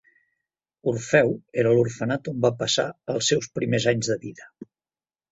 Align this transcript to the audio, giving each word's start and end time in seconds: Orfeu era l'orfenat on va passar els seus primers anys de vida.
Orfeu 0.91 1.27
era 1.63 1.73
l'orfenat 1.79 2.29
on 2.31 2.39
va 2.45 2.51
passar 2.61 2.85
els 3.15 3.29
seus 3.33 3.49
primers 3.59 3.85
anys 3.93 4.09
de 4.13 4.17
vida. 4.25 4.49